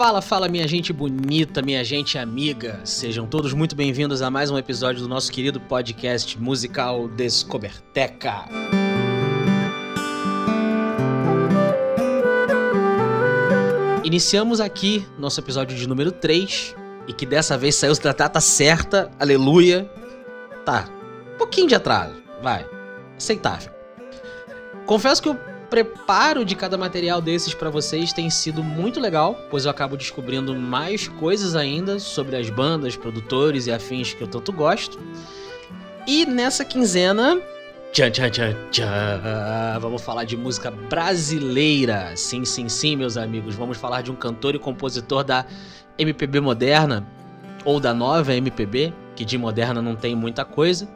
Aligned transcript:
Fala, 0.00 0.22
fala, 0.22 0.48
minha 0.48 0.66
gente 0.66 0.94
bonita, 0.94 1.60
minha 1.60 1.84
gente 1.84 2.16
amiga. 2.16 2.80
Sejam 2.86 3.26
todos 3.26 3.52
muito 3.52 3.76
bem-vindos 3.76 4.22
a 4.22 4.30
mais 4.30 4.50
um 4.50 4.56
episódio 4.56 5.02
do 5.02 5.06
nosso 5.06 5.30
querido 5.30 5.60
podcast 5.60 6.40
musical 6.40 7.06
Descoberteca. 7.06 8.46
Iniciamos 14.02 14.58
aqui 14.58 15.06
nosso 15.18 15.38
episódio 15.38 15.76
de 15.76 15.86
número 15.86 16.10
3 16.10 16.74
e 17.06 17.12
que 17.12 17.26
dessa 17.26 17.58
vez 17.58 17.74
saiu 17.74 17.94
da 18.00 18.14
data 18.14 18.40
certa, 18.40 19.10
aleluia. 19.20 19.84
Tá, 20.64 20.88
um 21.34 21.36
pouquinho 21.36 21.68
de 21.68 21.74
atraso, 21.74 22.14
vai, 22.42 22.66
aceitável. 23.18 23.70
Confesso 24.86 25.20
que 25.20 25.28
o 25.28 25.49
preparo 25.70 26.44
de 26.44 26.56
cada 26.56 26.76
material 26.76 27.22
desses 27.22 27.54
para 27.54 27.70
vocês 27.70 28.12
tem 28.12 28.28
sido 28.28 28.62
muito 28.62 28.98
legal, 28.98 29.38
pois 29.48 29.64
eu 29.64 29.70
acabo 29.70 29.96
descobrindo 29.96 30.54
mais 30.54 31.06
coisas 31.06 31.54
ainda 31.54 32.00
sobre 32.00 32.36
as 32.36 32.50
bandas, 32.50 32.96
produtores 32.96 33.68
e 33.68 33.72
afins 33.72 34.12
que 34.12 34.20
eu 34.20 34.26
tanto 34.26 34.52
gosto. 34.52 34.98
E 36.06 36.26
nessa 36.26 36.64
quinzena, 36.64 37.40
tchan, 37.92 38.10
tchan, 38.10 38.30
tchan, 38.30 38.56
tchan, 38.72 39.78
vamos 39.80 40.02
falar 40.02 40.24
de 40.24 40.36
música 40.36 40.72
brasileira. 40.72 42.16
Sim, 42.16 42.44
sim, 42.44 42.68
sim, 42.68 42.96
meus 42.96 43.16
amigos. 43.16 43.54
Vamos 43.54 43.78
falar 43.78 44.02
de 44.02 44.10
um 44.10 44.16
cantor 44.16 44.56
e 44.56 44.58
compositor 44.58 45.22
da 45.22 45.46
MPB 45.96 46.40
moderna, 46.40 47.06
ou 47.64 47.78
da 47.78 47.94
nova 47.94 48.34
MPB, 48.34 48.92
que 49.14 49.24
de 49.24 49.38
moderna 49.38 49.80
não 49.80 49.94
tem 49.94 50.16
muita 50.16 50.44
coisa 50.44 50.88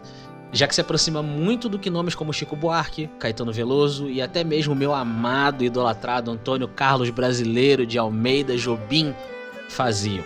já 0.54 0.68
que 0.68 0.74
se 0.74 0.80
aproxima 0.80 1.20
muito 1.20 1.68
do 1.68 1.80
que 1.80 1.90
nomes 1.90 2.14
como 2.14 2.32
Chico 2.32 2.54
Buarque, 2.54 3.10
Caetano 3.18 3.52
Veloso 3.52 4.08
e 4.08 4.22
até 4.22 4.44
mesmo 4.44 4.72
meu 4.72 4.94
amado 4.94 5.64
e 5.64 5.66
idolatrado 5.66 6.30
Antônio 6.30 6.68
Carlos 6.68 7.10
Brasileiro 7.10 7.84
de 7.84 7.98
Almeida 7.98 8.56
Jobim 8.56 9.12
faziam. 9.68 10.24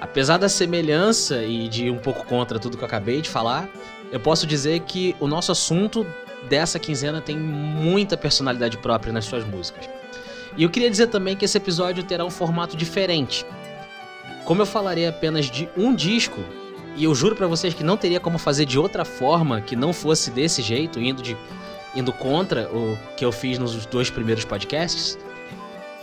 Apesar 0.00 0.38
da 0.38 0.48
semelhança 0.48 1.44
e 1.44 1.68
de 1.68 1.86
ir 1.86 1.90
um 1.90 1.98
pouco 1.98 2.24
contra 2.24 2.58
tudo 2.58 2.78
que 2.78 2.82
eu 2.82 2.86
acabei 2.88 3.20
de 3.20 3.28
falar, 3.28 3.68
eu 4.10 4.18
posso 4.18 4.46
dizer 4.46 4.80
que 4.80 5.14
o 5.20 5.26
nosso 5.26 5.52
assunto 5.52 6.06
dessa 6.48 6.78
quinzena 6.78 7.20
tem 7.20 7.36
muita 7.36 8.16
personalidade 8.16 8.78
própria 8.78 9.12
nas 9.12 9.26
suas 9.26 9.44
músicas. 9.44 9.86
E 10.56 10.62
eu 10.62 10.70
queria 10.70 10.90
dizer 10.90 11.08
também 11.08 11.36
que 11.36 11.44
esse 11.44 11.58
episódio 11.58 12.02
terá 12.02 12.24
um 12.24 12.30
formato 12.30 12.76
diferente. 12.76 13.44
Como 14.46 14.62
eu 14.62 14.66
falarei 14.66 15.06
apenas 15.06 15.50
de 15.50 15.68
um 15.76 15.94
disco, 15.94 16.42
e 16.98 17.04
eu 17.04 17.14
juro 17.14 17.36
para 17.36 17.46
vocês 17.46 17.72
que 17.72 17.84
não 17.84 17.96
teria 17.96 18.18
como 18.18 18.38
fazer 18.38 18.64
de 18.64 18.76
outra 18.76 19.04
forma 19.04 19.60
que 19.60 19.76
não 19.76 19.92
fosse 19.92 20.32
desse 20.32 20.60
jeito, 20.60 21.00
indo 21.00 21.22
de 21.22 21.36
indo 21.94 22.12
contra 22.12 22.68
o 22.68 22.98
que 23.16 23.24
eu 23.24 23.30
fiz 23.30 23.56
nos 23.56 23.86
dois 23.86 24.10
primeiros 24.10 24.44
podcasts. 24.44 25.16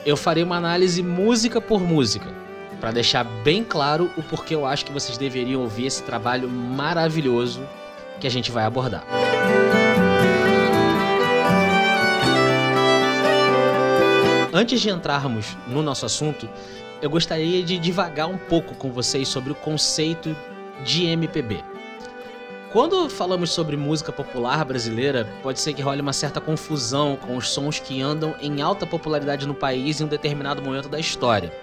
Eu 0.06 0.16
farei 0.16 0.42
uma 0.42 0.56
análise 0.56 1.04
música 1.04 1.60
por 1.60 1.82
música, 1.82 2.34
para 2.80 2.92
deixar 2.92 3.26
bem 3.26 3.62
claro 3.62 4.10
o 4.16 4.24
porquê 4.24 4.56
eu 4.56 4.66
acho 4.66 4.86
que 4.86 4.92
vocês 4.92 5.18
deveriam 5.18 5.62
ouvir 5.62 5.86
esse 5.86 6.02
trabalho 6.02 6.50
maravilhoso 6.50 7.62
que 8.20 8.26
a 8.26 8.32
gente 8.32 8.50
vai 8.50 8.64
abordar. 8.64 9.04
Antes 14.54 14.80
de 14.80 14.90
entrarmos 14.90 15.58
no 15.68 15.84
nosso 15.84 16.06
assunto, 16.06 16.48
eu 17.02 17.10
gostaria 17.10 17.62
de 17.62 17.78
divagar 17.78 18.28
um 18.28 18.38
pouco 18.38 18.74
com 18.76 18.90
vocês 18.94 19.28
sobre 19.28 19.52
o 19.52 19.56
conceito 19.56 20.34
de 20.84 21.06
MPB. 21.06 21.64
Quando 22.76 23.10
falamos 23.10 23.52
sobre 23.52 23.78
música 23.78 24.12
popular 24.12 24.66
brasileira, 24.66 25.26
pode 25.42 25.62
ser 25.62 25.74
que 25.74 25.82
role 25.82 26.02
uma 26.02 26.12
certa 26.12 26.42
confusão 26.42 27.16
com 27.16 27.38
os 27.38 27.50
sons 27.50 27.80
que 27.80 28.02
andam 28.02 28.36
em 28.42 28.62
alta 28.62 28.86
popularidade 28.86 29.48
no 29.48 29.54
país 29.54 30.02
em 30.02 30.04
um 30.04 30.08
determinado 30.08 30.62
momento 30.62 30.90
da 30.90 31.00
história. 31.00 31.54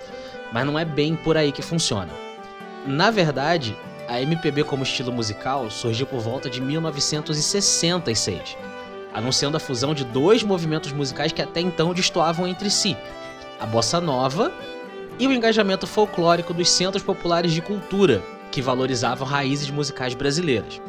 Mas 0.50 0.64
não 0.64 0.78
é 0.78 0.86
bem 0.86 1.14
por 1.14 1.36
aí 1.36 1.52
que 1.52 1.60
funciona. 1.60 2.10
Na 2.86 3.10
verdade, 3.10 3.76
a 4.08 4.20
MPB 4.22 4.64
como 4.64 4.82
estilo 4.82 5.12
musical 5.12 5.70
surgiu 5.70 6.06
por 6.06 6.20
volta 6.20 6.48
de 6.48 6.60
1966, 6.60 8.56
anunciando 9.12 9.56
a 9.58 9.60
fusão 9.60 9.92
de 9.94 10.04
dois 10.04 10.42
movimentos 10.42 10.92
musicais 10.92 11.30
que 11.30 11.42
até 11.42 11.60
então 11.60 11.92
destoavam 11.92 12.48
entre 12.48 12.70
si: 12.70 12.96
a 13.60 13.66
bossa 13.66 14.00
nova 14.00 14.50
e 15.18 15.26
o 15.26 15.32
engajamento 15.32 15.86
folclórico 15.86 16.54
dos 16.54 16.70
centros 16.70 17.02
populares 17.02 17.52
de 17.52 17.60
cultura, 17.60 18.22
que 18.52 18.62
valorizavam 18.62 19.26
raízes 19.26 19.70
musicais 19.70 20.14
brasileiras. 20.14 20.80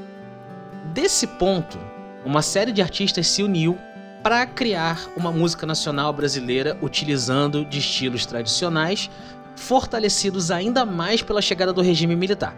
Desse 0.93 1.25
ponto, 1.25 1.79
uma 2.25 2.41
série 2.41 2.71
de 2.71 2.81
artistas 2.81 3.25
se 3.25 3.41
uniu 3.41 3.77
para 4.21 4.45
criar 4.45 5.09
uma 5.17 5.31
música 5.31 5.65
nacional 5.65 6.13
brasileira 6.13 6.77
utilizando 6.81 7.65
de 7.65 7.79
estilos 7.79 8.25
tradicionais, 8.25 9.09
fortalecidos 9.55 10.51
ainda 10.51 10.85
mais 10.85 11.21
pela 11.21 11.41
chegada 11.41 11.73
do 11.73 11.81
regime 11.81 12.15
militar. 12.15 12.55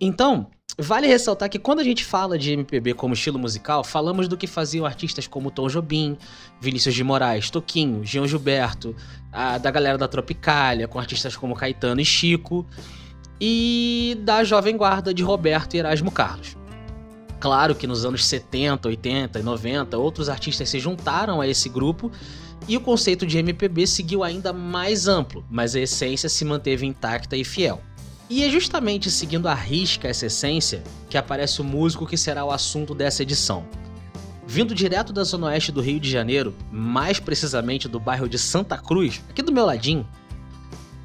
Então, 0.00 0.48
vale 0.78 1.06
ressaltar 1.06 1.48
que 1.48 1.58
quando 1.58 1.80
a 1.80 1.84
gente 1.84 2.04
fala 2.04 2.38
de 2.38 2.52
MPB 2.52 2.94
como 2.94 3.14
estilo 3.14 3.38
musical, 3.38 3.82
falamos 3.82 4.28
do 4.28 4.36
que 4.36 4.46
faziam 4.46 4.84
artistas 4.84 5.26
como 5.26 5.50
Tom 5.50 5.68
Jobim, 5.68 6.16
Vinícius 6.60 6.94
de 6.94 7.02
Moraes, 7.02 7.50
Toquinho, 7.50 8.04
Jean 8.04 8.26
Gilberto, 8.26 8.94
a, 9.32 9.58
da 9.58 9.70
galera 9.70 9.96
da 9.96 10.06
Tropicália, 10.08 10.86
com 10.86 10.98
artistas 10.98 11.36
como 11.36 11.54
Caetano 11.54 12.00
e 12.00 12.04
Chico 12.04 12.66
e 13.40 14.18
da 14.22 14.44
Jovem 14.44 14.76
Guarda 14.76 15.12
de 15.12 15.22
Roberto 15.22 15.74
e 15.74 15.78
Erasmo 15.78 16.10
Carlos. 16.10 16.56
Claro 17.38 17.74
que 17.74 17.86
nos 17.86 18.04
anos 18.04 18.24
70, 18.24 18.88
80 18.88 19.38
e 19.38 19.42
90 19.42 19.98
outros 19.98 20.28
artistas 20.28 20.68
se 20.68 20.80
juntaram 20.80 21.40
a 21.40 21.46
esse 21.46 21.68
grupo 21.68 22.10
e 22.66 22.76
o 22.76 22.80
conceito 22.80 23.26
de 23.26 23.38
MPB 23.38 23.86
seguiu 23.86 24.24
ainda 24.24 24.52
mais 24.52 25.06
amplo, 25.06 25.44
mas 25.50 25.76
a 25.76 25.80
essência 25.80 26.28
se 26.28 26.44
manteve 26.44 26.86
intacta 26.86 27.36
e 27.36 27.44
fiel. 27.44 27.80
E 28.28 28.42
é 28.42 28.50
justamente 28.50 29.10
seguindo 29.10 29.46
a 29.46 29.54
risca 29.54 30.08
essa 30.08 30.26
essência 30.26 30.82
que 31.08 31.16
aparece 31.16 31.60
o 31.60 31.64
músico 31.64 32.06
que 32.06 32.16
será 32.16 32.44
o 32.44 32.50
assunto 32.50 32.94
dessa 32.94 33.22
edição. 33.22 33.64
Vindo 34.44 34.74
direto 34.74 35.12
da 35.12 35.22
zona 35.22 35.48
oeste 35.48 35.70
do 35.70 35.80
Rio 35.80 36.00
de 36.00 36.10
Janeiro, 36.10 36.54
mais 36.70 37.20
precisamente 37.20 37.86
do 37.88 38.00
bairro 38.00 38.28
de 38.28 38.38
Santa 38.38 38.78
Cruz, 38.78 39.22
aqui 39.28 39.42
do 39.42 39.52
meu 39.52 39.66
ladinho, 39.66 40.06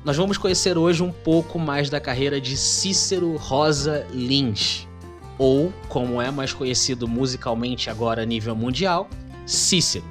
nós 0.04 0.18
vamos 0.18 0.38
conhecer 0.38 0.78
hoje 0.78 1.04
um 1.04 1.12
pouco 1.12 1.60
mais 1.60 1.90
da 1.90 2.00
carreira 2.00 2.42
de 2.42 2.58
Cícero 2.58 3.36
Rosa 3.38 4.06
Lins, 4.12 4.88
ou 5.38 5.72
como 5.88 6.20
é 6.20 6.32
mais 6.32 6.54
conhecido 6.54 7.08
musicalmente 7.08 7.90
agora 7.90 8.24
a 8.24 8.26
nível 8.26 8.56
mundial, 8.56 9.08
Cícero. 9.46 10.06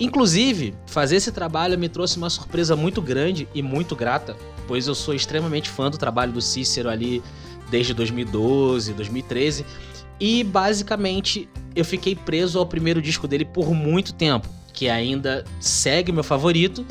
Inclusive, 0.00 0.74
fazer 0.86 1.16
esse 1.16 1.30
trabalho 1.30 1.78
me 1.78 1.88
trouxe 1.88 2.16
uma 2.16 2.30
surpresa 2.30 2.74
muito 2.74 3.00
grande 3.00 3.46
e 3.54 3.62
muito 3.62 3.94
grata, 3.94 4.36
pois 4.66 4.88
eu 4.88 4.94
sou 4.94 5.14
extremamente 5.14 5.68
fã 5.68 5.90
do 5.90 5.98
trabalho 5.98 6.32
do 6.32 6.40
Cícero 6.40 6.88
ali 6.88 7.22
desde 7.70 7.94
2012, 7.94 8.94
2013, 8.94 9.64
e 10.18 10.42
basicamente 10.42 11.48
eu 11.76 11.84
fiquei 11.84 12.16
preso 12.16 12.58
ao 12.58 12.66
primeiro 12.66 13.00
disco 13.00 13.28
dele 13.28 13.44
por 13.44 13.72
muito 13.74 14.12
tempo, 14.12 14.48
que 14.72 14.88
ainda 14.88 15.44
segue 15.60 16.10
meu 16.10 16.24
favorito 16.24 16.84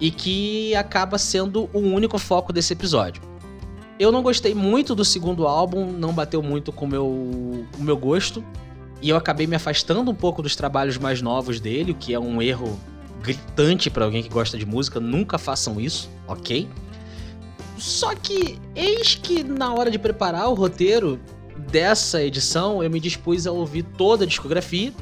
e 0.00 0.10
que 0.10 0.74
acaba 0.74 1.18
sendo 1.18 1.68
o 1.72 1.78
único 1.78 2.18
foco 2.18 2.52
desse 2.52 2.72
episódio. 2.72 3.22
Eu 3.98 4.10
não 4.10 4.22
gostei 4.22 4.54
muito 4.54 4.94
do 4.94 5.04
segundo 5.04 5.46
álbum, 5.46 5.92
não 5.92 6.12
bateu 6.12 6.42
muito 6.42 6.72
com 6.72 6.86
meu, 6.86 7.06
o 7.06 7.66
meu 7.78 7.96
gosto, 7.96 8.42
e 9.02 9.10
eu 9.10 9.16
acabei 9.16 9.46
me 9.46 9.56
afastando 9.56 10.10
um 10.10 10.14
pouco 10.14 10.42
dos 10.42 10.56
trabalhos 10.56 10.96
mais 10.96 11.20
novos 11.20 11.60
dele, 11.60 11.92
o 11.92 11.94
que 11.94 12.14
é 12.14 12.18
um 12.18 12.40
erro 12.40 12.80
gritante 13.22 13.90
para 13.90 14.06
alguém 14.06 14.22
que 14.22 14.30
gosta 14.30 14.56
de 14.56 14.64
música, 14.64 14.98
nunca 14.98 15.36
façam 15.36 15.78
isso, 15.78 16.08
ok? 16.26 16.66
Só 17.76 18.14
que 18.14 18.58
eis 18.74 19.14
que 19.14 19.44
na 19.44 19.74
hora 19.74 19.90
de 19.90 19.98
preparar 19.98 20.48
o 20.48 20.54
roteiro 20.54 21.20
dessa 21.70 22.22
edição, 22.22 22.82
eu 22.82 22.90
me 22.90 23.00
dispus 23.00 23.46
a 23.46 23.52
ouvir 23.52 23.82
toda 23.82 24.24
a 24.24 24.26
discografia 24.26 24.92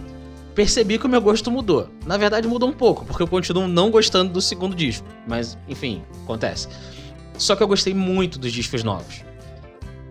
percebi 0.59 0.99
que 0.99 1.07
o 1.07 1.09
meu 1.09 1.21
gosto 1.21 1.53
mudou. 1.53 1.89
Na 2.05 2.17
verdade, 2.17 2.49
mudou 2.49 2.69
um 2.69 2.73
pouco, 2.73 3.05
porque 3.05 3.23
eu 3.23 3.29
continuo 3.29 3.69
não 3.69 3.93
gostando 3.93 4.33
do 4.33 4.41
segundo 4.41 4.75
disco. 4.75 5.07
Mas, 5.25 5.57
enfim, 5.69 6.03
acontece. 6.25 6.67
Só 7.39 7.55
que 7.55 7.63
eu 7.63 7.69
gostei 7.69 7.95
muito 7.95 8.41
dos 8.41 8.53
discos 8.53 8.83
novos. 8.83 9.23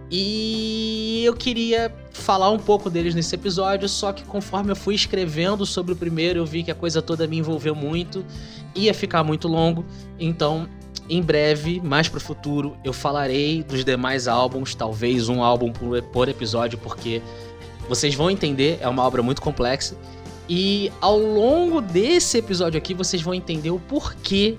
E 0.09 1.21
eu 1.25 1.33
queria 1.33 1.93
falar 2.13 2.49
um 2.49 2.57
pouco 2.57 2.89
deles 2.89 3.13
nesse 3.13 3.35
episódio, 3.35 3.89
só 3.89 4.13
que 4.13 4.23
conforme 4.23 4.71
eu 4.71 4.75
fui 4.77 4.95
escrevendo 4.95 5.65
sobre 5.65 5.91
o 5.91 5.97
primeiro, 5.97 6.39
eu 6.39 6.45
vi 6.45 6.63
que 6.63 6.71
a 6.71 6.75
coisa 6.75 7.01
toda 7.01 7.27
me 7.27 7.39
envolveu 7.39 7.75
muito, 7.75 8.25
ia 8.73 8.93
ficar 8.93 9.25
muito 9.25 9.49
longo, 9.49 9.83
então 10.17 10.65
em 11.09 11.21
breve, 11.21 11.81
mais 11.81 12.07
pro 12.07 12.21
futuro, 12.21 12.77
eu 12.85 12.93
falarei 12.93 13.63
dos 13.63 13.83
demais 13.83 14.29
álbuns, 14.29 14.73
talvez 14.73 15.27
um 15.27 15.43
álbum 15.43 15.73
por 15.73 16.29
episódio, 16.29 16.77
porque 16.77 17.21
vocês 17.89 18.15
vão 18.15 18.31
entender, 18.31 18.77
é 18.79 18.87
uma 18.87 19.03
obra 19.03 19.21
muito 19.21 19.41
complexa 19.41 19.97
e 20.49 20.91
ao 21.01 21.17
longo 21.17 21.81
desse 21.81 22.37
episódio 22.37 22.77
aqui, 22.77 22.93
vocês 22.93 23.21
vão 23.21 23.33
entender 23.33 23.69
o 23.69 23.79
porquê 23.79 24.57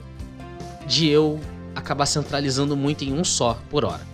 de 0.87 1.09
eu 1.09 1.41
acabar 1.75 2.07
centralizando 2.07 2.77
muito 2.77 3.05
em 3.05 3.13
um 3.13 3.25
só 3.25 3.59
por 3.71 3.85
hora. 3.85 4.07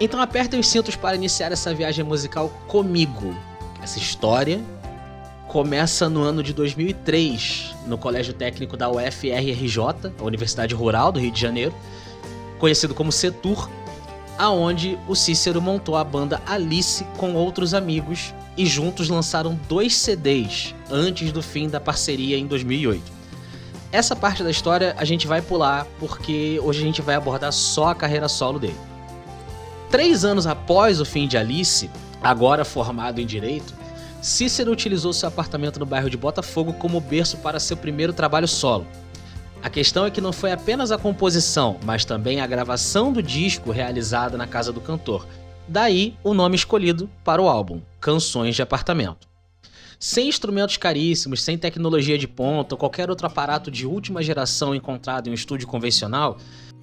Então 0.00 0.20
apertem 0.20 0.60
os 0.60 0.68
cintos 0.68 0.96
para 0.96 1.16
iniciar 1.16 1.52
essa 1.52 1.74
viagem 1.74 2.04
musical 2.04 2.48
comigo. 2.68 3.36
Essa 3.82 3.98
história 3.98 4.60
começa 5.48 6.08
no 6.08 6.22
ano 6.22 6.42
de 6.42 6.52
2003, 6.52 7.74
no 7.86 7.98
Colégio 7.98 8.32
Técnico 8.32 8.76
da 8.76 8.88
UFRRJ, 8.90 10.12
a 10.18 10.24
Universidade 10.24 10.74
Rural 10.74 11.12
do 11.12 11.20
Rio 11.20 11.30
de 11.30 11.40
Janeiro, 11.40 11.74
conhecido 12.58 12.94
como 12.94 13.12
Setur, 13.12 13.68
aonde 14.38 14.98
o 15.08 15.14
Cícero 15.14 15.60
montou 15.60 15.96
a 15.96 16.04
banda 16.04 16.40
Alice 16.46 17.04
com 17.16 17.34
outros 17.34 17.74
amigos 17.74 18.32
e 18.56 18.66
juntos 18.66 19.08
lançaram 19.08 19.58
dois 19.68 19.94
CDs 19.96 20.74
antes 20.90 21.32
do 21.32 21.42
fim 21.42 21.68
da 21.68 21.80
parceria 21.80 22.38
em 22.38 22.46
2008. 22.46 23.02
Essa 23.90 24.16
parte 24.16 24.42
da 24.42 24.50
história 24.50 24.94
a 24.98 25.04
gente 25.04 25.26
vai 25.26 25.42
pular 25.42 25.86
porque 25.98 26.58
hoje 26.62 26.80
a 26.80 26.84
gente 26.84 27.02
vai 27.02 27.14
abordar 27.14 27.52
só 27.52 27.88
a 27.88 27.94
carreira 27.94 28.28
solo 28.28 28.58
dele. 28.58 28.76
Três 29.90 30.24
anos 30.24 30.46
após 30.46 31.00
o 31.00 31.04
fim 31.04 31.28
de 31.28 31.36
Alice, 31.36 31.90
agora 32.22 32.64
formado 32.64 33.20
em 33.20 33.26
direito, 33.26 33.74
Cícero 34.22 34.70
utilizou 34.70 35.12
seu 35.12 35.28
apartamento 35.28 35.80
no 35.80 35.84
bairro 35.84 36.08
de 36.08 36.16
Botafogo 36.16 36.72
como 36.74 37.00
berço 37.00 37.36
para 37.38 37.58
seu 37.58 37.76
primeiro 37.76 38.12
trabalho 38.12 38.46
solo. 38.46 38.86
A 39.62 39.68
questão 39.68 40.06
é 40.06 40.10
que 40.10 40.20
não 40.20 40.32
foi 40.32 40.52
apenas 40.52 40.90
a 40.90 40.98
composição, 40.98 41.76
mas 41.84 42.04
também 42.04 42.40
a 42.40 42.46
gravação 42.46 43.12
do 43.12 43.22
disco 43.22 43.70
realizada 43.70 44.38
na 44.38 44.46
casa 44.46 44.72
do 44.72 44.80
cantor. 44.80 45.26
Daí 45.68 46.16
o 46.24 46.34
nome 46.34 46.56
escolhido 46.56 47.08
para 47.24 47.40
o 47.40 47.48
álbum, 47.48 47.80
Canções 48.00 48.56
de 48.56 48.62
Apartamento. 48.62 49.28
Sem 49.98 50.28
instrumentos 50.28 50.76
caríssimos, 50.76 51.42
sem 51.42 51.56
tecnologia 51.56 52.18
de 52.18 52.26
ponta 52.26 52.74
ou 52.74 52.78
qualquer 52.78 53.08
outro 53.08 53.26
aparato 53.26 53.70
de 53.70 53.86
última 53.86 54.22
geração 54.22 54.74
encontrado 54.74 55.28
em 55.28 55.30
um 55.30 55.34
estúdio 55.34 55.68
convencional, 55.68 56.38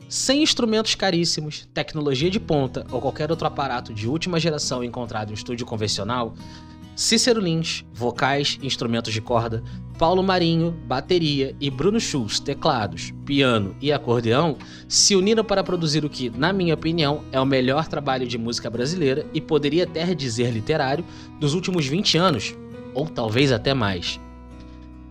sem 0.08 0.42
instrumentos 0.42 0.96
caríssimos, 0.96 1.68
tecnologia 1.74 2.30
de 2.32 2.40
ponta 2.40 2.86
ou 2.90 3.02
qualquer 3.02 3.30
outro 3.30 3.46
aparato 3.46 3.94
de 3.94 4.08
última 4.08 4.40
geração 4.40 4.84
encontrado 4.84 5.30
em 5.30 5.32
um 5.32 5.36
estúdio 5.36 5.66
convencional, 5.66 6.34
Cícero 7.00 7.40
Lins, 7.40 7.86
vocais 7.94 8.60
e 8.62 8.68
instrumentos 8.68 9.14
de 9.14 9.22
corda, 9.22 9.64
Paulo 9.98 10.22
Marinho, 10.22 10.72
bateria 10.86 11.56
e 11.58 11.70
Bruno 11.70 11.98
Schultz, 11.98 12.42
teclados, 12.42 13.14
piano 13.24 13.74
e 13.80 13.90
acordeão, 13.90 14.58
se 14.86 15.16
uniram 15.16 15.42
para 15.42 15.64
produzir 15.64 16.04
o 16.04 16.10
que, 16.10 16.30
na 16.30 16.52
minha 16.52 16.74
opinião, 16.74 17.24
é 17.32 17.40
o 17.40 17.46
melhor 17.46 17.88
trabalho 17.88 18.28
de 18.28 18.38
música 18.38 18.70
brasileira 18.70 19.26
e 19.34 19.40
poderia 19.40 19.86
até 19.86 20.14
dizer 20.14 20.52
literário 20.52 21.06
dos 21.40 21.54
últimos 21.54 21.88
20 21.88 22.18
anos, 22.18 22.54
ou 22.94 23.08
talvez 23.08 23.54
até 23.54 23.74
mais. 23.74 24.20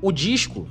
O 0.02 0.12
disco, 0.12 0.69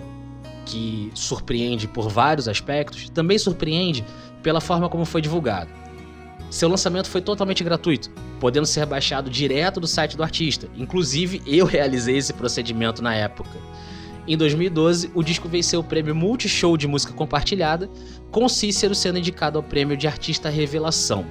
que 0.67 1.09
surpreende 1.15 1.87
por 1.87 2.09
vários 2.09 2.47
aspectos, 2.47 3.09
também 3.09 3.39
surpreende 3.39 4.05
pela 4.43 4.61
forma 4.61 4.87
como 4.87 5.03
foi 5.03 5.23
divulgado. 5.23 5.71
Seu 6.51 6.69
lançamento 6.69 7.09
foi 7.09 7.21
totalmente 7.21 7.63
gratuito, 7.63 8.11
podendo 8.39 8.65
ser 8.65 8.85
baixado 8.85 9.29
direto 9.29 9.79
do 9.79 9.87
site 9.87 10.15
do 10.15 10.23
artista. 10.23 10.69
Inclusive, 10.75 11.41
eu 11.45 11.65
realizei 11.67 12.17
esse 12.17 12.33
procedimento 12.33 13.01
na 13.01 13.13
época. 13.13 13.57
Em 14.27 14.35
2012, 14.35 15.11
o 15.13 15.23
disco 15.23 15.47
venceu 15.47 15.79
o 15.79 15.83
prêmio 15.83 16.13
Multishow 16.13 16.75
de 16.75 16.87
Música 16.87 17.13
Compartilhada, 17.13 17.89
com 18.29 18.49
Cícero 18.49 18.93
sendo 18.93 19.17
indicado 19.17 19.57
ao 19.57 19.63
prêmio 19.63 19.95
de 19.95 20.05
Artista 20.05 20.49
Revelação. 20.49 21.25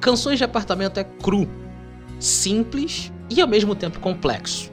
Canções 0.00 0.38
de 0.38 0.44
Apartamento 0.44 0.98
é 0.98 1.04
cru, 1.04 1.46
simples 2.18 3.12
e 3.28 3.42
ao 3.42 3.48
mesmo 3.48 3.74
tempo 3.74 4.00
complexo. 4.00 4.72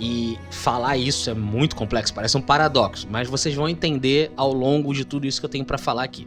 E 0.00 0.38
falar 0.50 0.96
isso 0.96 1.30
é 1.30 1.34
muito 1.34 1.76
complexo, 1.76 2.14
parece 2.14 2.36
um 2.36 2.40
paradoxo, 2.42 3.06
mas 3.10 3.28
vocês 3.28 3.54
vão 3.54 3.68
entender 3.68 4.32
ao 4.36 4.52
longo 4.52 4.92
de 4.92 5.04
tudo 5.04 5.26
isso 5.26 5.38
que 5.38 5.46
eu 5.46 5.50
tenho 5.50 5.64
para 5.64 5.78
falar 5.78 6.02
aqui. 6.02 6.26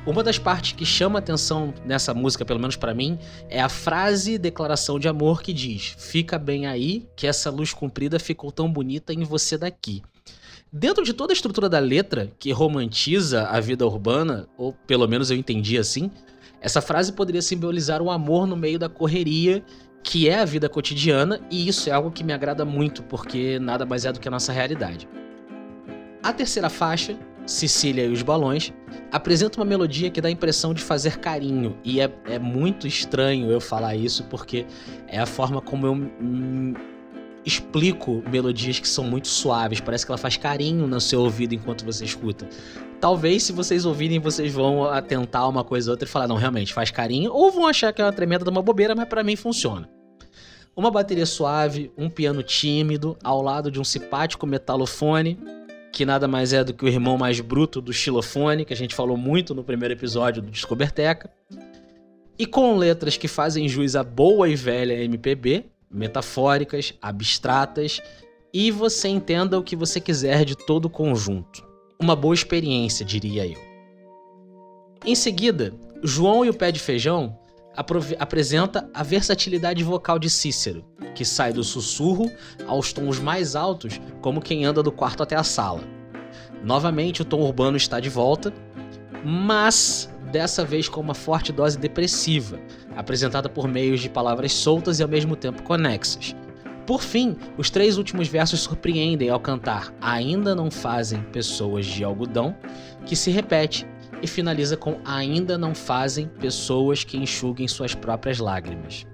Uma 0.06 0.22
das 0.22 0.38
partes 0.38 0.72
que 0.72 0.84
chama 0.84 1.18
atenção 1.18 1.72
nessa 1.86 2.12
música, 2.12 2.44
pelo 2.44 2.60
menos 2.60 2.76
para 2.76 2.92
mim, 2.92 3.18
é 3.48 3.62
a 3.62 3.70
frase 3.70 4.36
declaração 4.36 4.98
de 4.98 5.08
amor 5.08 5.42
que 5.42 5.50
diz: 5.50 5.94
"Fica 5.98 6.38
bem 6.38 6.66
aí, 6.66 7.08
que 7.16 7.26
essa 7.26 7.48
luz 7.50 7.72
comprida 7.72 8.18
ficou 8.18 8.52
tão 8.52 8.70
bonita 8.70 9.14
em 9.14 9.24
você 9.24 9.56
daqui". 9.56 10.02
Dentro 10.76 11.04
de 11.04 11.12
toda 11.12 11.32
a 11.32 11.34
estrutura 11.34 11.68
da 11.68 11.78
letra, 11.78 12.32
que 12.36 12.50
romantiza 12.50 13.44
a 13.44 13.60
vida 13.60 13.86
urbana, 13.86 14.48
ou 14.58 14.72
pelo 14.72 15.06
menos 15.06 15.30
eu 15.30 15.36
entendi 15.36 15.78
assim, 15.78 16.10
essa 16.60 16.82
frase 16.82 17.12
poderia 17.12 17.40
simbolizar 17.40 18.02
o 18.02 18.10
amor 18.10 18.44
no 18.44 18.56
meio 18.56 18.76
da 18.76 18.88
correria 18.88 19.64
que 20.02 20.28
é 20.28 20.40
a 20.40 20.44
vida 20.44 20.68
cotidiana, 20.68 21.40
e 21.48 21.68
isso 21.68 21.88
é 21.88 21.92
algo 21.92 22.10
que 22.10 22.24
me 22.24 22.32
agrada 22.32 22.64
muito, 22.64 23.04
porque 23.04 23.56
nada 23.60 23.86
mais 23.86 24.04
é 24.04 24.12
do 24.12 24.18
que 24.18 24.26
a 24.26 24.30
nossa 24.32 24.52
realidade. 24.52 25.08
A 26.20 26.32
terceira 26.32 26.68
faixa, 26.68 27.16
Sicília 27.46 28.04
e 28.04 28.12
os 28.12 28.22
Balões, 28.22 28.72
apresenta 29.12 29.60
uma 29.60 29.64
melodia 29.64 30.10
que 30.10 30.20
dá 30.20 30.26
a 30.26 30.32
impressão 30.32 30.74
de 30.74 30.82
fazer 30.82 31.18
carinho, 31.18 31.78
e 31.84 32.00
é, 32.00 32.12
é 32.26 32.38
muito 32.38 32.88
estranho 32.88 33.48
eu 33.48 33.60
falar 33.60 33.94
isso, 33.94 34.24
porque 34.24 34.66
é 35.06 35.20
a 35.20 35.26
forma 35.26 35.62
como 35.62 35.86
eu 35.86 35.94
explico 37.44 38.22
melodias 38.30 38.78
que 38.78 38.88
são 38.88 39.04
muito 39.04 39.28
suaves, 39.28 39.80
parece 39.80 40.04
que 40.06 40.10
ela 40.10 40.18
faz 40.18 40.36
carinho 40.36 40.86
no 40.86 41.00
seu 41.00 41.20
ouvido 41.20 41.54
enquanto 41.54 41.84
você 41.84 42.04
escuta. 42.04 42.48
Talvez 43.00 43.42
se 43.42 43.52
vocês 43.52 43.84
ouvirem, 43.84 44.18
vocês 44.18 44.52
vão 44.52 44.84
atentar 44.84 45.48
uma 45.48 45.62
coisa 45.62 45.90
ou 45.90 45.92
outra 45.92 46.08
e 46.08 46.10
falar, 46.10 46.26
não, 46.26 46.36
realmente 46.36 46.72
faz 46.72 46.90
carinho, 46.90 47.32
ou 47.32 47.50
vão 47.50 47.66
achar 47.66 47.92
que 47.92 48.00
é 48.00 48.04
uma 48.04 48.12
tremenda 48.12 48.44
de 48.44 48.50
uma 48.50 48.62
bobeira, 48.62 48.94
mas 48.94 49.08
para 49.08 49.22
mim 49.22 49.36
funciona. 49.36 49.88
Uma 50.76 50.90
bateria 50.90 51.26
suave, 51.26 51.92
um 51.96 52.08
piano 52.08 52.42
tímido, 52.42 53.16
ao 53.22 53.42
lado 53.42 53.70
de 53.70 53.78
um 53.78 53.84
simpático 53.84 54.46
metalofone, 54.46 55.38
que 55.92 56.04
nada 56.04 56.26
mais 56.26 56.52
é 56.52 56.64
do 56.64 56.74
que 56.74 56.84
o 56.84 56.88
irmão 56.88 57.16
mais 57.16 57.40
bruto 57.40 57.80
do 57.80 57.92
xilofone, 57.92 58.64
que 58.64 58.72
a 58.72 58.76
gente 58.76 58.94
falou 58.94 59.16
muito 59.16 59.54
no 59.54 59.62
primeiro 59.62 59.94
episódio 59.94 60.42
do 60.42 60.50
Descoberteca. 60.50 61.30
E 62.36 62.44
com 62.46 62.76
letras 62.76 63.16
que 63.16 63.28
fazem 63.28 63.68
jus 63.68 63.94
à 63.94 64.02
boa 64.02 64.48
e 64.48 64.56
velha 64.56 64.94
MPB, 65.04 65.66
metafóricas, 65.90 66.94
abstratas 67.00 68.00
e 68.52 68.70
você 68.70 69.08
entenda 69.08 69.58
o 69.58 69.62
que 69.62 69.74
você 69.74 70.00
quiser 70.00 70.44
de 70.44 70.56
todo 70.56 70.86
o 70.86 70.90
conjunto. 70.90 71.64
Uma 72.00 72.14
boa 72.14 72.34
experiência, 72.34 73.04
diria 73.04 73.46
eu. 73.46 73.58
Em 75.04 75.14
seguida, 75.14 75.74
João 76.02 76.44
e 76.44 76.50
o 76.50 76.54
Pé 76.54 76.70
de 76.70 76.80
Feijão 76.80 77.38
apresenta 78.18 78.88
a 78.94 79.02
versatilidade 79.02 79.82
vocal 79.82 80.18
de 80.18 80.30
Cícero, 80.30 80.84
que 81.14 81.24
sai 81.24 81.52
do 81.52 81.64
sussurro 81.64 82.30
aos 82.66 82.92
tons 82.92 83.18
mais 83.18 83.56
altos, 83.56 84.00
como 84.20 84.40
quem 84.40 84.64
anda 84.64 84.82
do 84.82 84.92
quarto 84.92 85.22
até 85.22 85.34
a 85.34 85.42
sala. 85.42 85.82
Novamente, 86.62 87.22
o 87.22 87.24
tom 87.24 87.40
urbano 87.40 87.76
está 87.76 87.98
de 88.00 88.08
volta, 88.08 88.52
mas 89.24 90.08
dessa 90.34 90.64
vez 90.64 90.88
com 90.88 91.00
uma 91.00 91.14
forte 91.14 91.52
dose 91.52 91.78
depressiva, 91.78 92.58
apresentada 92.96 93.48
por 93.48 93.68
meios 93.68 94.00
de 94.00 94.10
palavras 94.10 94.52
soltas 94.52 94.98
e 94.98 95.02
ao 95.04 95.08
mesmo 95.08 95.36
tempo 95.36 95.62
conexas. 95.62 96.34
Por 96.84 97.00
fim, 97.00 97.36
os 97.56 97.70
três 97.70 97.96
últimos 97.96 98.26
versos 98.26 98.58
surpreendem 98.60 99.30
ao 99.30 99.38
cantar 99.38 99.94
Ainda 100.00 100.52
não 100.52 100.72
fazem 100.72 101.22
pessoas 101.22 101.86
de 101.86 102.02
algodão, 102.02 102.52
que 103.06 103.14
se 103.14 103.30
repete 103.30 103.86
e 104.20 104.26
finaliza 104.26 104.76
com 104.76 104.98
Ainda 105.04 105.56
não 105.56 105.72
fazem 105.72 106.26
pessoas 106.26 107.04
que 107.04 107.16
enxuguem 107.16 107.68
suas 107.68 107.94
próprias 107.94 108.40
lágrimas. 108.40 109.06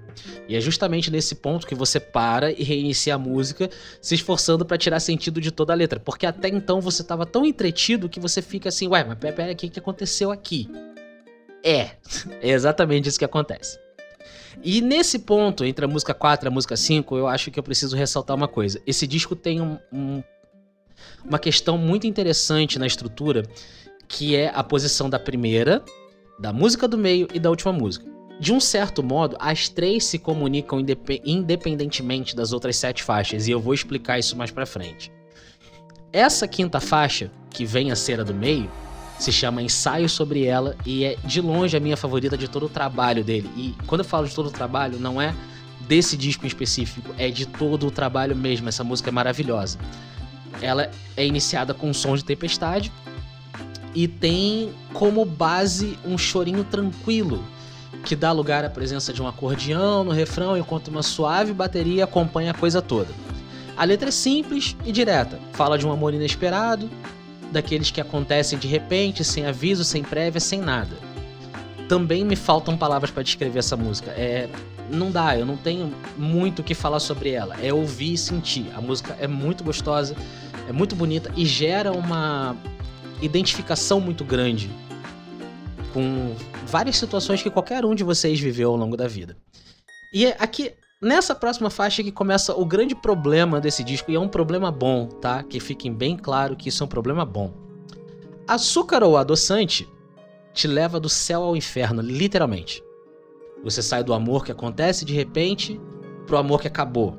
E 0.49 0.55
é 0.55 0.59
justamente 0.59 1.11
nesse 1.11 1.35
ponto 1.35 1.67
que 1.67 1.75
você 1.75 1.99
para 1.99 2.51
e 2.51 2.63
reinicia 2.63 3.13
a 3.13 3.19
música, 3.19 3.69
se 4.01 4.15
esforçando 4.15 4.65
para 4.65 4.75
tirar 4.75 4.99
sentido 4.99 5.39
de 5.39 5.51
toda 5.51 5.71
a 5.71 5.75
letra, 5.75 5.99
porque 5.99 6.25
até 6.25 6.49
então 6.49 6.81
você 6.81 7.03
estava 7.03 7.27
tão 7.27 7.45
entretido 7.45 8.09
que 8.09 8.19
você 8.19 8.41
fica 8.41 8.69
assim, 8.69 8.87
ué, 8.87 9.03
mas 9.03 9.19
pera, 9.19 9.51
o 9.51 9.55
que, 9.55 9.69
que 9.69 9.79
aconteceu 9.79 10.31
aqui? 10.31 10.67
É, 11.63 11.91
é 12.41 12.49
exatamente 12.49 13.07
isso 13.07 13.19
que 13.19 13.25
acontece. 13.25 13.79
E 14.63 14.81
nesse 14.81 15.19
ponto, 15.19 15.63
entre 15.63 15.85
a 15.85 15.87
música 15.87 16.13
4 16.13 16.45
e 16.45 16.49
a 16.49 16.51
música 16.51 16.75
5, 16.75 17.15
eu 17.17 17.27
acho 17.27 17.49
que 17.49 17.59
eu 17.59 17.63
preciso 17.63 17.95
ressaltar 17.95 18.35
uma 18.35 18.47
coisa. 18.47 18.81
Esse 18.85 19.07
disco 19.07 19.35
tem 19.35 19.61
um, 19.61 19.77
um, 19.91 20.23
uma 21.23 21.39
questão 21.39 21.77
muito 21.77 22.05
interessante 22.05 22.77
na 22.77 22.85
estrutura, 22.85 23.43
que 24.07 24.35
é 24.35 24.51
a 24.53 24.63
posição 24.63 25.09
da 25.09 25.17
primeira, 25.17 25.83
da 26.39 26.51
música 26.51 26.87
do 26.87 26.97
meio 26.97 27.27
e 27.33 27.39
da 27.39 27.49
última 27.49 27.71
música. 27.71 28.05
De 28.39 28.51
um 28.51 28.59
certo 28.59 29.03
modo, 29.03 29.37
as 29.39 29.69
três 29.69 30.03
se 30.05 30.17
comunicam 30.17 30.79
indep 30.79 31.21
independentemente 31.23 32.35
das 32.35 32.51
outras 32.51 32.75
sete 32.75 33.03
faixas, 33.03 33.47
e 33.47 33.51
eu 33.51 33.59
vou 33.59 33.73
explicar 33.73 34.19
isso 34.19 34.35
mais 34.35 34.51
pra 34.51 34.65
frente. 34.65 35.11
Essa 36.11 36.47
quinta 36.47 36.79
faixa, 36.79 37.31
que 37.49 37.65
vem 37.65 37.91
a 37.91 37.95
ser 37.95 38.19
a 38.19 38.23
do 38.23 38.33
meio, 38.33 38.69
se 39.23 39.31
chama 39.31 39.61
Ensaio 39.61 40.09
sobre 40.09 40.45
ela 40.45 40.75
e 40.85 41.05
é 41.05 41.15
de 41.23 41.41
longe 41.41 41.77
a 41.77 41.79
minha 41.79 41.95
favorita 41.95 42.37
de 42.37 42.47
todo 42.47 42.65
o 42.65 42.69
trabalho 42.69 43.23
dele. 43.23 43.49
E 43.55 43.75
quando 43.85 44.01
eu 44.01 44.05
falo 44.05 44.27
de 44.27 44.33
todo 44.33 44.47
o 44.47 44.51
trabalho, 44.51 44.99
não 44.99 45.21
é 45.21 45.35
desse 45.81 46.17
disco 46.17 46.45
em 46.45 46.47
específico, 46.47 47.13
é 47.17 47.29
de 47.29 47.45
todo 47.45 47.85
o 47.85 47.91
trabalho 47.91 48.35
mesmo. 48.35 48.67
Essa 48.67 48.83
música 48.83 49.09
é 49.09 49.11
maravilhosa. 49.11 49.77
Ela 50.61 50.89
é 51.15 51.25
iniciada 51.25 51.73
com 51.73 51.89
um 51.89 51.93
som 51.93 52.15
de 52.15 52.23
tempestade 52.23 52.91
e 53.93 54.07
tem 54.07 54.73
como 54.93 55.23
base 55.23 55.97
um 56.05 56.17
chorinho 56.17 56.63
tranquilo 56.63 57.43
que 58.03 58.15
dá 58.15 58.31
lugar 58.31 58.65
à 58.65 58.69
presença 58.69 59.13
de 59.13 59.21
um 59.21 59.27
acordeão 59.27 60.03
no 60.03 60.11
refrão 60.11 60.57
enquanto 60.57 60.87
uma 60.87 61.03
suave 61.03 61.53
bateria 61.53 62.05
acompanha 62.05 62.51
a 62.51 62.53
coisa 62.53 62.81
toda. 62.81 63.09
A 63.77 63.83
letra 63.83 64.09
é 64.09 64.11
simples 64.11 64.75
e 64.85 64.91
direta, 64.91 65.39
fala 65.53 65.77
de 65.77 65.85
um 65.85 65.91
amor 65.91 66.13
inesperado, 66.13 66.89
daqueles 67.51 67.91
que 67.91 67.99
acontecem 67.99 68.57
de 68.57 68.67
repente, 68.67 69.23
sem 69.23 69.45
aviso, 69.45 69.83
sem 69.83 70.03
prévia, 70.03 70.39
sem 70.39 70.59
nada. 70.59 70.95
Também 71.87 72.23
me 72.23 72.35
faltam 72.35 72.77
palavras 72.77 73.11
para 73.11 73.21
descrever 73.21 73.59
essa 73.59 73.75
música. 73.75 74.11
É, 74.11 74.49
não 74.89 75.11
dá, 75.11 75.37
eu 75.37 75.45
não 75.45 75.57
tenho 75.57 75.93
muito 76.17 76.59
o 76.59 76.63
que 76.63 76.73
falar 76.73 76.99
sobre 76.99 77.31
ela. 77.31 77.55
É 77.61 77.73
ouvir 77.73 78.13
e 78.13 78.17
sentir. 78.17 78.71
A 78.75 78.81
música 78.81 79.15
é 79.19 79.27
muito 79.27 79.63
gostosa, 79.63 80.15
é 80.67 80.71
muito 80.71 80.95
bonita 80.95 81.31
e 81.35 81.45
gera 81.45 81.91
uma 81.91 82.55
identificação 83.21 83.99
muito 83.99 84.23
grande 84.23 84.69
com 85.93 86.33
várias 86.65 86.97
situações 86.97 87.43
que 87.43 87.49
qualquer 87.49 87.85
um 87.85 87.93
de 87.93 88.03
vocês 88.03 88.39
viveu 88.39 88.69
ao 88.71 88.77
longo 88.77 88.95
da 88.95 89.07
vida. 89.07 89.35
E 90.13 90.25
é 90.25 90.35
aqui 90.39 90.71
Nessa 91.01 91.33
próxima 91.33 91.71
faixa 91.71 92.03
que 92.03 92.11
começa 92.11 92.53
o 92.53 92.63
grande 92.63 92.93
problema 92.93 93.59
desse 93.59 93.83
disco, 93.83 94.11
e 94.11 94.15
é 94.15 94.19
um 94.19 94.27
problema 94.27 94.71
bom, 94.71 95.07
tá? 95.07 95.41
Que 95.41 95.59
fiquem 95.59 95.91
bem 95.91 96.15
claro 96.15 96.55
que 96.55 96.69
isso 96.69 96.83
é 96.83 96.85
um 96.85 96.89
problema 96.89 97.25
bom. 97.25 97.51
Açúcar 98.47 99.03
ou 99.03 99.17
adoçante 99.17 99.89
te 100.53 100.67
leva 100.67 100.99
do 100.99 101.09
céu 101.09 101.41
ao 101.41 101.55
inferno, 101.55 102.03
literalmente. 102.03 102.83
Você 103.63 103.81
sai 103.81 104.03
do 104.03 104.13
amor 104.13 104.45
que 104.45 104.51
acontece 104.51 105.03
de 105.03 105.15
repente 105.15 105.81
pro 106.27 106.37
amor 106.37 106.61
que 106.61 106.67
acabou. 106.67 107.17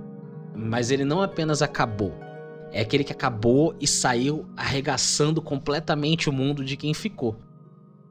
Mas 0.54 0.92
ele 0.92 1.04
não 1.04 1.20
apenas 1.20 1.60
acabou, 1.60 2.14
é 2.70 2.82
aquele 2.82 3.02
que 3.02 3.12
acabou 3.12 3.74
e 3.80 3.86
saiu 3.88 4.46
arregaçando 4.56 5.42
completamente 5.42 6.30
o 6.30 6.32
mundo 6.32 6.64
de 6.64 6.76
quem 6.76 6.94
ficou. 6.94 7.36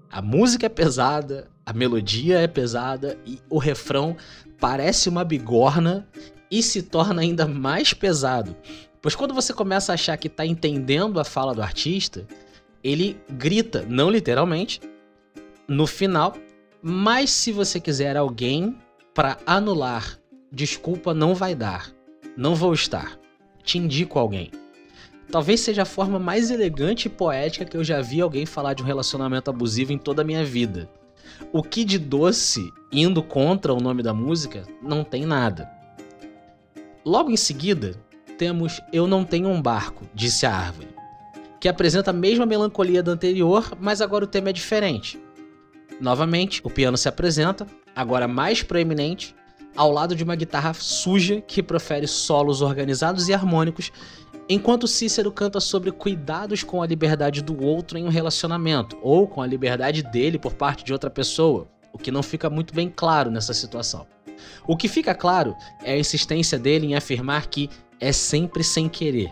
A 0.09 0.21
música 0.21 0.65
é 0.65 0.69
pesada, 0.69 1.49
a 1.65 1.71
melodia 1.71 2.39
é 2.39 2.47
pesada 2.47 3.17
e 3.25 3.39
o 3.49 3.57
refrão 3.57 4.17
parece 4.61 5.09
uma 5.09 5.25
bigorna 5.25 6.07
e 6.49 6.61
se 6.61 6.83
torna 6.83 7.23
ainda 7.23 7.47
mais 7.47 7.93
pesado. 7.93 8.55
Pois 9.01 9.15
quando 9.15 9.33
você 9.33 9.51
começa 9.53 9.91
a 9.91 9.95
achar 9.95 10.15
que 10.17 10.27
está 10.27 10.45
entendendo 10.45 11.19
a 11.19 11.25
fala 11.25 11.55
do 11.55 11.63
artista, 11.63 12.27
ele 12.83 13.19
grita, 13.31 13.83
não 13.89 14.11
literalmente, 14.11 14.79
no 15.67 15.87
final, 15.87 16.37
mas 16.81 17.31
se 17.31 17.51
você 17.51 17.79
quiser 17.79 18.15
alguém 18.15 18.77
para 19.15 19.39
anular, 19.47 20.19
desculpa, 20.51 21.13
não 21.13 21.33
vai 21.33 21.55
dar. 21.55 21.91
Não 22.37 22.53
vou 22.53 22.73
estar. 22.73 23.19
Te 23.63 23.79
indico 23.79 24.19
alguém. 24.19 24.51
Talvez 25.31 25.61
seja 25.61 25.81
a 25.81 25.85
forma 25.85 26.19
mais 26.19 26.51
elegante 26.51 27.05
e 27.05 27.09
poética 27.09 27.65
que 27.65 27.77
eu 27.77 27.83
já 27.83 28.01
vi 28.01 28.21
alguém 28.21 28.45
falar 28.45 28.73
de 28.73 28.83
um 28.83 28.85
relacionamento 28.85 29.49
abusivo 29.49 29.91
em 29.91 29.97
toda 29.97 30.21
a 30.21 30.25
minha 30.25 30.45
vida. 30.45 30.89
O 31.51 31.61
que 31.61 31.83
de 31.83 31.97
doce, 31.97 32.71
indo 32.91 33.21
contra 33.21 33.73
o 33.73 33.81
nome 33.81 34.01
da 34.01 34.13
música, 34.13 34.63
não 34.81 35.03
tem 35.03 35.25
nada. 35.25 35.69
Logo 37.05 37.31
em 37.31 37.37
seguida, 37.37 37.95
temos 38.37 38.81
Eu 38.91 39.07
Não 39.07 39.23
Tenho 39.23 39.49
um 39.49 39.61
Barco, 39.61 40.07
disse 40.13 40.45
a 40.45 40.55
árvore, 40.55 40.89
que 41.59 41.67
apresenta 41.67 42.11
a 42.11 42.13
mesma 42.13 42.45
melancolia 42.45 43.03
da 43.03 43.11
anterior, 43.11 43.77
mas 43.79 44.01
agora 44.01 44.25
o 44.25 44.27
tema 44.27 44.49
é 44.49 44.53
diferente. 44.53 45.21
Novamente, 45.99 46.61
o 46.63 46.69
piano 46.69 46.97
se 46.97 47.07
apresenta, 47.07 47.67
agora 47.95 48.27
mais 48.27 48.63
proeminente, 48.63 49.35
ao 49.75 49.91
lado 49.91 50.15
de 50.15 50.23
uma 50.23 50.35
guitarra 50.35 50.73
suja 50.73 51.41
que 51.41 51.61
profere 51.61 52.07
solos 52.07 52.61
organizados 52.61 53.29
e 53.29 53.33
harmônicos 53.33 53.91
Enquanto 54.53 54.85
Cícero 54.85 55.31
canta 55.31 55.61
sobre 55.61 55.93
cuidados 55.93 56.61
com 56.61 56.83
a 56.83 56.85
liberdade 56.85 57.41
do 57.41 57.63
outro 57.63 57.97
em 57.97 58.03
um 58.03 58.09
relacionamento, 58.09 58.97
ou 59.01 59.25
com 59.25 59.41
a 59.41 59.47
liberdade 59.47 60.03
dele 60.03 60.37
por 60.37 60.55
parte 60.55 60.83
de 60.83 60.91
outra 60.91 61.09
pessoa, 61.09 61.69
o 61.93 61.97
que 61.97 62.11
não 62.11 62.21
fica 62.21 62.49
muito 62.49 62.73
bem 62.73 62.91
claro 62.93 63.31
nessa 63.31 63.53
situação. 63.53 64.05
O 64.67 64.75
que 64.75 64.89
fica 64.89 65.15
claro 65.15 65.55
é 65.85 65.93
a 65.93 65.97
insistência 65.97 66.59
dele 66.59 66.85
em 66.85 66.95
afirmar 66.95 67.47
que 67.47 67.69
é 67.97 68.11
sempre 68.11 68.61
sem 68.61 68.89
querer, 68.89 69.31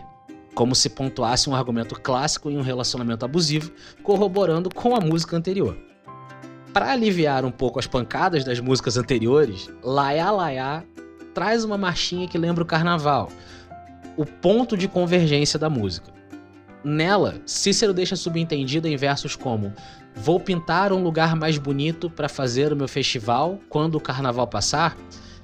como 0.54 0.74
se 0.74 0.88
pontuasse 0.88 1.50
um 1.50 1.54
argumento 1.54 2.00
clássico 2.00 2.50
em 2.50 2.56
um 2.56 2.62
relacionamento 2.62 3.22
abusivo, 3.22 3.70
corroborando 4.02 4.74
com 4.74 4.96
a 4.96 5.00
música 5.00 5.36
anterior. 5.36 5.76
Para 6.72 6.92
aliviar 6.92 7.44
um 7.44 7.50
pouco 7.50 7.78
as 7.78 7.86
pancadas 7.86 8.42
das 8.42 8.58
músicas 8.58 8.96
anteriores, 8.96 9.68
Laia 9.82 10.30
Laia 10.30 10.82
traz 11.34 11.62
uma 11.62 11.76
marchinha 11.76 12.26
que 12.26 12.38
lembra 12.38 12.64
o 12.64 12.66
carnaval, 12.66 13.28
o 14.16 14.24
ponto 14.24 14.76
de 14.76 14.88
convergência 14.88 15.58
da 15.58 15.70
música. 15.70 16.12
Nela, 16.82 17.40
Cícero 17.44 17.92
deixa 17.92 18.16
subentendido 18.16 18.88
em 18.88 18.96
versos 18.96 19.36
como: 19.36 19.72
Vou 20.14 20.40
pintar 20.40 20.92
um 20.92 21.02
lugar 21.02 21.36
mais 21.36 21.58
bonito 21.58 22.08
para 22.08 22.28
fazer 22.28 22.72
o 22.72 22.76
meu 22.76 22.88
festival 22.88 23.58
quando 23.68 23.96
o 23.96 24.00
carnaval 24.00 24.46
passar, 24.46 24.96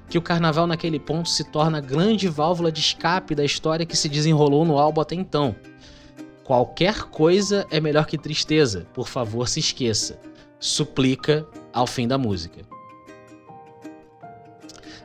que 0.09 0.17
o 0.17 0.21
carnaval 0.21 0.65
naquele 0.65 0.99
ponto 0.99 1.29
se 1.29 1.43
torna 1.43 1.77
a 1.77 1.81
grande 1.81 2.27
válvula 2.27 2.71
de 2.71 2.79
escape 2.79 3.35
da 3.35 3.45
história 3.45 3.85
que 3.85 3.95
se 3.95 4.09
desenrolou 4.09 4.65
no 4.65 4.77
álbum 4.77 5.01
até 5.01 5.15
então. 5.15 5.55
Qualquer 6.43 7.03
coisa 7.03 7.67
é 7.69 7.79
melhor 7.79 8.05
que 8.05 8.17
tristeza, 8.17 8.87
por 8.93 9.07
favor 9.07 9.47
se 9.47 9.59
esqueça. 9.59 10.19
Suplica 10.59 11.45
ao 11.73 11.85
fim 11.85 12.07
da 12.07 12.17
música. 12.17 12.61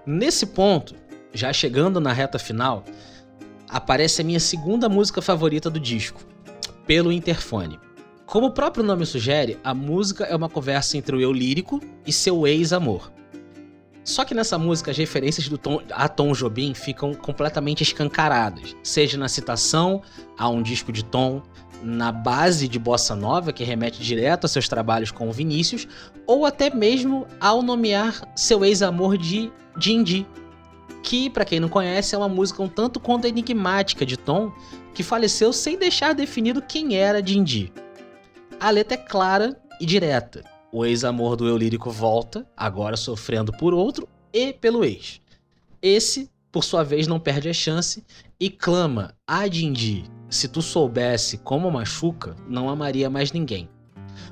Nesse 0.06 0.46
ponto, 0.46 0.94
já 1.32 1.52
chegando 1.52 2.00
na 2.00 2.12
reta 2.12 2.38
final, 2.38 2.84
aparece 3.72 4.20
a 4.20 4.24
minha 4.24 4.38
segunda 4.38 4.88
música 4.88 5.22
favorita 5.22 5.70
do 5.70 5.80
disco, 5.80 6.20
Pelo 6.86 7.10
Interfone. 7.10 7.80
Como 8.26 8.48
o 8.48 8.52
próprio 8.52 8.84
nome 8.84 9.06
sugere, 9.06 9.58
a 9.64 9.72
música 9.72 10.24
é 10.24 10.36
uma 10.36 10.48
conversa 10.48 10.98
entre 10.98 11.16
o 11.16 11.20
eu 11.20 11.32
lírico 11.32 11.80
e 12.06 12.12
seu 12.12 12.46
ex-amor. 12.46 13.10
Só 14.04 14.24
que 14.24 14.34
nessa 14.34 14.58
música 14.58 14.90
as 14.90 14.96
referências 14.96 15.48
do 15.48 15.56
Tom, 15.56 15.80
a 15.90 16.08
Tom 16.08 16.32
Jobim 16.32 16.74
ficam 16.74 17.14
completamente 17.14 17.82
escancaradas, 17.82 18.76
seja 18.82 19.16
na 19.16 19.28
citação 19.28 20.02
a 20.36 20.48
um 20.48 20.62
disco 20.62 20.92
de 20.92 21.04
Tom, 21.04 21.42
na 21.82 22.12
base 22.12 22.68
de 22.68 22.78
bossa 22.78 23.14
nova 23.14 23.52
que 23.52 23.64
remete 23.64 24.02
direto 24.02 24.44
a 24.44 24.48
seus 24.48 24.68
trabalhos 24.68 25.10
com 25.10 25.28
o 25.28 25.32
Vinícius, 25.32 25.86
ou 26.26 26.44
até 26.44 26.68
mesmo 26.68 27.26
ao 27.40 27.62
nomear 27.62 28.22
seu 28.36 28.64
ex-amor 28.64 29.16
de 29.16 29.50
Dindi, 29.76 30.26
que, 31.02 31.28
para 31.28 31.44
quem 31.44 31.60
não 31.60 31.68
conhece, 31.68 32.14
é 32.14 32.18
uma 32.18 32.28
música 32.28 32.62
um 32.62 32.68
tanto 32.68 33.00
quanto 33.00 33.26
enigmática 33.26 34.06
de 34.06 34.16
Tom, 34.16 34.52
que 34.94 35.02
faleceu 35.02 35.52
sem 35.52 35.78
deixar 35.78 36.14
definido 36.14 36.62
quem 36.62 36.96
era 36.96 37.22
Dindi. 37.22 37.72
A 38.60 38.70
letra 38.70 38.94
é 38.94 38.98
clara 38.98 39.60
e 39.80 39.86
direta. 39.86 40.44
O 40.72 40.86
ex-amor 40.86 41.36
do 41.36 41.46
eu 41.46 41.56
lírico 41.56 41.90
volta, 41.90 42.46
agora 42.56 42.96
sofrendo 42.96 43.52
por 43.52 43.74
outro 43.74 44.08
e 44.32 44.52
pelo 44.52 44.84
ex. 44.84 45.20
Esse 45.82 46.30
por 46.52 46.62
sua 46.62 46.84
vez, 46.84 47.06
não 47.06 47.18
perde 47.18 47.48
a 47.48 47.54
chance 47.54 48.04
e 48.38 48.50
clama: 48.50 49.14
Adindi, 49.26 50.04
se 50.28 50.46
tu 50.46 50.60
soubesse 50.60 51.38
como 51.38 51.70
machuca, 51.70 52.36
não 52.46 52.68
amaria 52.68 53.08
mais 53.08 53.32
ninguém. 53.32 53.68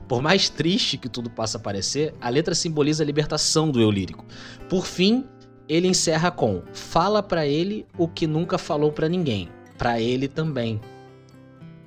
Por 0.07 0.21
mais 0.21 0.51
triste 0.51 0.99
que 0.99 1.09
tudo 1.09 1.31
possa 1.31 1.59
parecer, 1.59 2.15
a 2.21 2.29
letra 2.29 2.55
simboliza 2.55 3.03
a 3.03 3.07
libertação 3.07 3.71
do 3.71 3.81
eu 3.81 3.91
lírico. 3.91 4.27
Por 4.69 4.85
fim, 4.85 5.25
ele 5.71 5.87
encerra 5.87 6.33
com: 6.33 6.63
Fala 6.73 7.23
para 7.23 7.47
ele 7.47 7.87
o 7.97 8.09
que 8.09 8.27
nunca 8.27 8.59
falou 8.59 8.91
para 8.91 9.09
ninguém, 9.09 9.49
para 9.79 10.01
ele 10.01 10.27
também. 10.27 10.81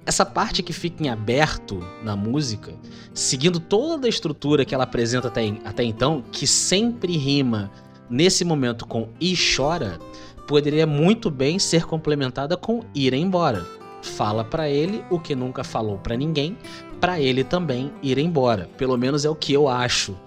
Essa 0.05 0.25
parte 0.25 0.63
que 0.63 0.71
fica 0.71 1.03
em 1.03 1.09
aberto 1.09 1.85
na 2.01 2.15
música, 2.15 2.73
seguindo 3.13 3.59
toda 3.59 4.07
a 4.07 4.09
estrutura 4.09 4.65
que 4.65 4.73
ela 4.73 4.85
apresenta 4.85 5.27
até, 5.27 5.53
até 5.65 5.83
então, 5.83 6.23
que 6.31 6.47
sempre 6.47 7.17
rima 7.17 7.69
nesse 8.09 8.45
momento 8.45 8.85
com 8.85 9.09
e 9.19 9.33
chora, 9.35 9.99
poderia 10.47 10.87
muito 10.87 11.29
bem 11.29 11.59
ser 11.59 11.85
complementada 11.85 12.55
com 12.55 12.81
ir 12.95 13.13
embora. 13.13 13.65
Fala 14.01 14.43
para 14.43 14.69
ele 14.69 15.03
o 15.09 15.19
que 15.19 15.35
nunca 15.35 15.63
falou 15.63 15.97
para 15.97 16.17
ninguém, 16.17 16.57
para 16.99 17.19
ele 17.19 17.43
também 17.43 17.91
ir 18.01 18.17
embora. 18.17 18.69
Pelo 18.77 18.97
menos 18.97 19.23
é 19.23 19.29
o 19.29 19.35
que 19.35 19.53
eu 19.53 19.69
acho. 19.69 20.17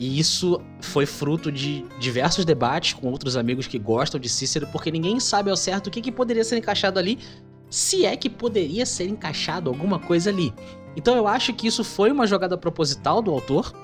E 0.00 0.18
isso 0.18 0.62
foi 0.80 1.04
fruto 1.04 1.52
de 1.52 1.84
diversos 2.00 2.46
debates 2.46 2.94
com 2.94 3.08
outros 3.08 3.36
amigos 3.36 3.66
que 3.66 3.78
gostam 3.78 4.18
de 4.18 4.30
Cícero, 4.30 4.66
porque 4.68 4.90
ninguém 4.90 5.20
sabe 5.20 5.50
ao 5.50 5.56
certo 5.58 5.88
o 5.88 5.90
que, 5.90 6.00
que 6.00 6.10
poderia 6.10 6.42
ser 6.42 6.56
encaixado 6.56 6.98
ali 6.98 7.18
se 7.68 8.06
é 8.06 8.16
que 8.16 8.30
poderia 8.30 8.86
ser 8.86 9.08
encaixado 9.08 9.68
alguma 9.68 9.98
coisa 9.98 10.30
ali. 10.30 10.54
Então 10.96 11.14
eu 11.14 11.28
acho 11.28 11.52
que 11.52 11.66
isso 11.66 11.84
foi 11.84 12.10
uma 12.10 12.26
jogada 12.26 12.56
proposital 12.56 13.20
do 13.20 13.30
autor 13.30 13.74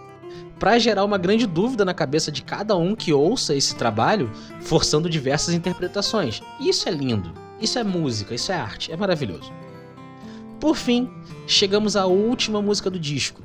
para 0.59 0.79
gerar 0.79 1.05
uma 1.05 1.19
grande 1.19 1.47
dúvida 1.47 1.85
na 1.85 1.93
cabeça 1.93 2.33
de 2.33 2.43
cada 2.43 2.75
um 2.75 2.97
que 2.97 3.13
ouça 3.13 3.55
esse 3.55 3.77
trabalho, 3.77 4.33
forçando 4.63 5.11
diversas 5.11 5.53
interpretações. 5.53 6.41
Isso 6.59 6.89
é 6.89 6.93
lindo. 6.93 7.31
Isso 7.61 7.79
é 7.79 7.85
música, 7.85 8.35
isso 8.35 8.51
é 8.51 8.55
arte, 8.55 8.91
é 8.91 8.97
maravilhoso. 8.97 9.53
Por 10.59 10.77
fim, 10.77 11.11
chegamos 11.47 11.95
à 11.95 12.07
última 12.07 12.63
música 12.63 12.89
do 12.89 12.99
disco. 12.99 13.43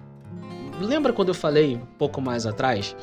Lembra 0.81 1.13
quando 1.13 1.29
eu 1.29 1.33
falei 1.33 1.75
um 1.75 1.85
pouco 1.97 2.21
mais 2.21 2.45
atrás 2.45 2.95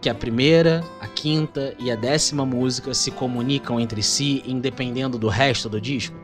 que 0.00 0.08
a 0.08 0.14
primeira, 0.14 0.82
a 1.00 1.08
quinta 1.08 1.74
e 1.78 1.90
a 1.90 1.96
décima 1.96 2.46
música 2.46 2.94
se 2.94 3.10
comunicam 3.10 3.80
entre 3.80 4.02
si, 4.02 4.42
independendo 4.46 5.18
do 5.18 5.28
resto 5.28 5.68
do 5.68 5.80
disco? 5.80 6.16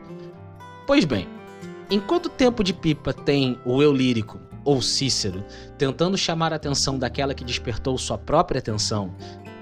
Pois 0.87 1.03
bem, 1.03 1.27
enquanto 1.91 2.29
tempo 2.29 2.63
de 2.63 2.73
pipa 2.73 3.13
tem 3.13 3.59
o 3.65 3.81
eu 3.83 3.91
lírico, 3.91 4.39
ou 4.63 4.81
Cícero, 4.81 5.43
tentando 5.77 6.17
chamar 6.17 6.53
a 6.53 6.55
atenção 6.55 6.97
daquela 6.97 7.33
que 7.33 7.43
despertou 7.43 7.97
sua 7.97 8.17
própria 8.17 8.59
atenção, 8.59 9.13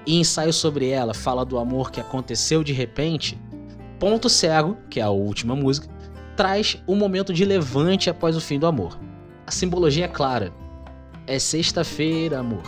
e 0.06 0.20
ensaio 0.20 0.52
sobre 0.52 0.88
ela 0.88 1.12
fala 1.12 1.44
do 1.44 1.58
amor 1.58 1.90
que 1.90 2.00
aconteceu 2.00 2.62
de 2.62 2.72
repente, 2.72 3.38
Ponto 3.98 4.28
Cego, 4.28 4.76
que 4.88 5.00
é 5.00 5.02
a 5.02 5.10
última 5.10 5.56
música, 5.56 5.88
traz 6.36 6.80
um 6.86 6.94
momento 6.94 7.32
de 7.32 7.44
levante 7.44 8.08
após 8.08 8.36
o 8.36 8.40
fim 8.40 8.58
do 8.58 8.66
amor. 8.66 8.98
A 9.44 9.50
simbologia 9.50 10.04
é 10.04 10.08
clara. 10.08 10.52
É 11.28 11.38
sexta-feira, 11.38 12.38
amor. 12.38 12.62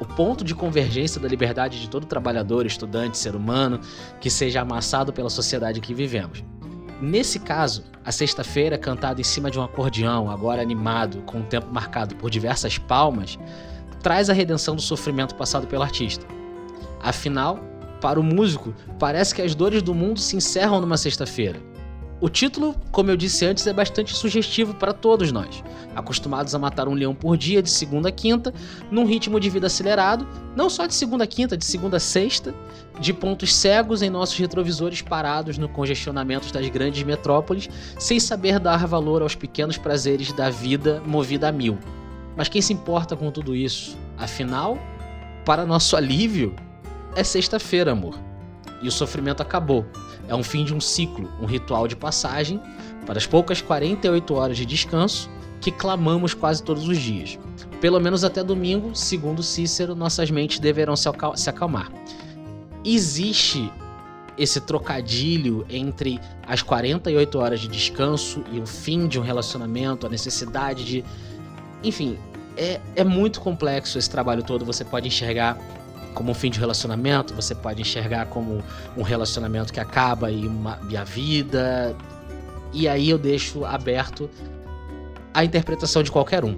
O 0.00 0.04
ponto 0.04 0.42
de 0.42 0.56
convergência 0.56 1.20
da 1.20 1.28
liberdade 1.28 1.80
de 1.80 1.88
todo 1.88 2.04
trabalhador, 2.04 2.66
estudante, 2.66 3.16
ser 3.16 3.36
humano, 3.36 3.78
que 4.20 4.28
seja 4.28 4.62
amassado 4.62 5.12
pela 5.12 5.30
sociedade 5.30 5.80
que 5.80 5.94
vivemos. 5.94 6.42
Nesse 7.00 7.38
caso, 7.38 7.84
a 8.04 8.10
sexta-feira, 8.10 8.76
cantada 8.76 9.20
em 9.20 9.24
cima 9.24 9.52
de 9.52 9.58
um 9.60 9.62
acordeão, 9.62 10.28
agora 10.28 10.60
animado, 10.60 11.22
com 11.22 11.38
o 11.38 11.44
tempo 11.44 11.68
marcado 11.72 12.16
por 12.16 12.28
diversas 12.28 12.76
palmas, 12.76 13.38
traz 14.02 14.28
a 14.28 14.32
redenção 14.32 14.74
do 14.74 14.82
sofrimento 14.82 15.36
passado 15.36 15.68
pelo 15.68 15.84
artista. 15.84 16.26
Afinal, 17.00 17.60
para 18.00 18.18
o 18.18 18.22
músico, 18.24 18.74
parece 18.98 19.32
que 19.32 19.42
as 19.42 19.54
dores 19.54 19.80
do 19.80 19.94
mundo 19.94 20.18
se 20.18 20.34
encerram 20.34 20.80
numa 20.80 20.96
sexta-feira. 20.96 21.69
O 22.20 22.28
título, 22.28 22.76
como 22.92 23.10
eu 23.10 23.16
disse 23.16 23.46
antes, 23.46 23.66
é 23.66 23.72
bastante 23.72 24.14
sugestivo 24.14 24.74
para 24.74 24.92
todos 24.92 25.32
nós, 25.32 25.64
acostumados 25.96 26.54
a 26.54 26.58
matar 26.58 26.86
um 26.86 26.92
leão 26.92 27.14
por 27.14 27.34
dia 27.34 27.62
de 27.62 27.70
segunda 27.70 28.10
a 28.10 28.12
quinta, 28.12 28.52
num 28.90 29.06
ritmo 29.06 29.40
de 29.40 29.48
vida 29.48 29.68
acelerado, 29.68 30.28
não 30.54 30.68
só 30.68 30.84
de 30.84 30.94
segunda 30.94 31.24
a 31.24 31.26
quinta, 31.26 31.56
de 31.56 31.64
segunda 31.64 31.96
a 31.96 32.00
sexta, 32.00 32.54
de 33.00 33.14
pontos 33.14 33.54
cegos 33.54 34.02
em 34.02 34.10
nossos 34.10 34.36
retrovisores 34.36 35.00
parados 35.00 35.56
no 35.56 35.66
congestionamento 35.66 36.52
das 36.52 36.68
grandes 36.68 37.02
metrópoles, 37.02 37.70
sem 37.98 38.20
saber 38.20 38.60
dar 38.60 38.86
valor 38.86 39.22
aos 39.22 39.34
pequenos 39.34 39.78
prazeres 39.78 40.30
da 40.30 40.50
vida 40.50 41.02
movida 41.06 41.48
a 41.48 41.52
mil. 41.52 41.78
Mas 42.36 42.50
quem 42.50 42.60
se 42.60 42.74
importa 42.74 43.16
com 43.16 43.30
tudo 43.30 43.56
isso? 43.56 43.96
Afinal, 44.18 44.78
para 45.46 45.64
nosso 45.64 45.96
alívio, 45.96 46.54
é 47.16 47.24
sexta-feira, 47.24 47.92
amor. 47.92 48.18
E 48.82 48.88
o 48.88 48.92
sofrimento 48.92 49.42
acabou. 49.42 49.86
É 50.30 50.34
um 50.34 50.44
fim 50.44 50.64
de 50.64 50.72
um 50.72 50.80
ciclo, 50.80 51.28
um 51.42 51.44
ritual 51.44 51.88
de 51.88 51.96
passagem 51.96 52.62
para 53.04 53.18
as 53.18 53.26
poucas 53.26 53.60
48 53.60 54.32
horas 54.32 54.56
de 54.56 54.64
descanso 54.64 55.28
que 55.60 55.72
clamamos 55.72 56.32
quase 56.34 56.62
todos 56.62 56.86
os 56.86 56.96
dias. 56.96 57.36
Pelo 57.80 57.98
menos 57.98 58.22
até 58.22 58.42
domingo, 58.44 58.94
segundo 58.94 59.42
Cícero, 59.42 59.96
nossas 59.96 60.30
mentes 60.30 60.60
deverão 60.60 60.94
se, 60.94 61.08
acalmar. 61.48 61.90
Existe 62.84 63.70
esse 64.38 64.60
trocadilho 64.60 65.66
entre 65.68 66.20
as 66.46 66.62
48 66.62 67.38
horas 67.38 67.60
de 67.60 67.66
descanso 67.66 68.44
e 68.52 68.60
o 68.60 68.66
fim 68.66 69.08
de 69.08 69.18
um 69.18 69.22
relacionamento, 69.22 70.06
a 70.06 70.08
necessidade 70.08 70.84
de. 70.84 71.04
Enfim, 71.82 72.16
é, 72.56 72.80
é 72.94 73.02
muito 73.02 73.40
complexo 73.40 73.98
esse 73.98 74.08
trabalho 74.08 74.44
todo. 74.44 74.64
Você 74.64 74.84
pode 74.84 75.08
enxergar 75.08 75.58
como 76.14 76.30
um 76.30 76.34
fim 76.34 76.50
de 76.50 76.58
relacionamento, 76.58 77.34
você 77.34 77.54
pode 77.54 77.80
enxergar 77.80 78.26
como 78.26 78.62
um 78.96 79.02
relacionamento 79.02 79.72
que 79.72 79.80
acaba 79.80 80.30
e, 80.30 80.46
uma, 80.46 80.78
e 80.88 80.96
a 80.96 81.04
vida. 81.04 81.96
E 82.72 82.88
aí 82.88 83.10
eu 83.10 83.18
deixo 83.18 83.64
aberto 83.64 84.30
a 85.32 85.44
interpretação 85.44 86.02
de 86.02 86.10
qualquer 86.10 86.44
um. 86.44 86.56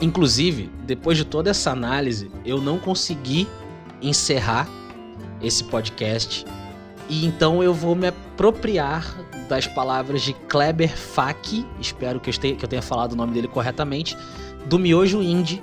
Inclusive, 0.00 0.70
depois 0.84 1.18
de 1.18 1.24
toda 1.24 1.50
essa 1.50 1.70
análise, 1.70 2.30
eu 2.44 2.60
não 2.60 2.78
consegui 2.78 3.46
encerrar 4.00 4.68
esse 5.42 5.64
podcast 5.64 6.44
e 7.08 7.26
então 7.26 7.62
eu 7.62 7.74
vou 7.74 7.94
me 7.94 8.06
apropriar 8.06 9.16
das 9.48 9.66
palavras 9.66 10.22
de 10.22 10.32
Kleber 10.32 10.96
Fak, 10.96 11.66
espero 11.80 12.20
que 12.20 12.30
eu, 12.30 12.68
tenha, 12.68 12.80
falado 12.80 13.12
o 13.12 13.16
nome 13.16 13.32
dele 13.32 13.48
corretamente, 13.48 14.16
do 14.66 14.78
Miojo 14.78 15.20
Indie, 15.20 15.60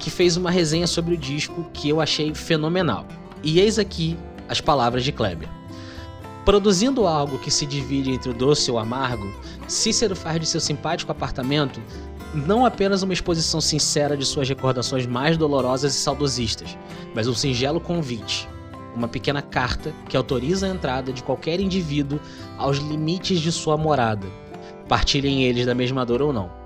que 0.00 0.10
fez 0.10 0.36
uma 0.36 0.50
resenha 0.50 0.86
sobre 0.86 1.14
o 1.14 1.18
disco 1.18 1.70
que 1.72 1.88
eu 1.88 2.00
achei 2.00 2.34
fenomenal. 2.34 3.06
E 3.42 3.60
eis 3.60 3.78
aqui 3.78 4.18
as 4.48 4.60
palavras 4.60 5.04
de 5.04 5.12
Kleber. 5.12 5.48
Produzindo 6.44 7.06
algo 7.06 7.38
que 7.38 7.50
se 7.50 7.66
divide 7.66 8.10
entre 8.10 8.30
o 8.30 8.34
doce 8.34 8.70
e 8.70 8.72
o 8.72 8.78
amargo, 8.78 9.30
Cícero 9.68 10.16
faz 10.16 10.40
de 10.40 10.46
seu 10.46 10.58
simpático 10.58 11.12
apartamento 11.12 11.80
não 12.34 12.64
apenas 12.64 13.02
uma 13.02 13.12
exposição 13.12 13.60
sincera 13.60 14.16
de 14.16 14.24
suas 14.24 14.48
recordações 14.48 15.04
mais 15.04 15.36
dolorosas 15.36 15.94
e 15.94 15.98
saudosistas, 15.98 16.78
mas 17.14 17.28
um 17.28 17.34
singelo 17.34 17.80
convite, 17.80 18.48
uma 18.94 19.08
pequena 19.08 19.42
carta 19.42 19.92
que 20.08 20.16
autoriza 20.16 20.66
a 20.66 20.70
entrada 20.70 21.12
de 21.12 21.22
qualquer 21.22 21.60
indivíduo 21.60 22.20
aos 22.56 22.78
limites 22.78 23.40
de 23.40 23.52
sua 23.52 23.76
morada, 23.76 24.26
partilhem 24.88 25.42
eles 25.42 25.66
da 25.66 25.74
mesma 25.74 26.06
dor 26.06 26.22
ou 26.22 26.32
não 26.32 26.59